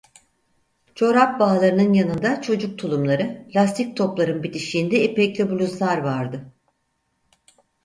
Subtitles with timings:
[0.95, 6.51] Çorap bağlarının yanında çocuk tulumları, lastik topların bitişiğinde ipekli bluzlar vardı.